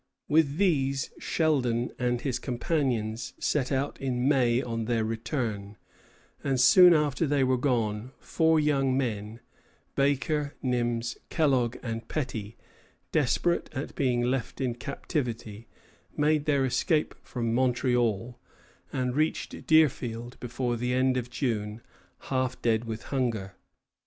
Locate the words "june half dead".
21.29-22.85